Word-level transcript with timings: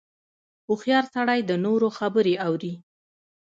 •هوښیار 0.67 1.05
سړی 1.15 1.39
د 1.45 1.51
نورو 1.65 1.87
خبرې 1.97 2.35
اوري. 2.47 2.73